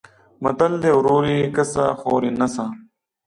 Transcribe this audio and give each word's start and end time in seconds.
متل 0.43 0.73
دی: 0.81 0.91
ورور 0.95 1.23
یې 1.33 1.51
کسه 1.55 1.83
خور 1.99 2.21
یې 2.27 2.31
نسه. 2.39 2.65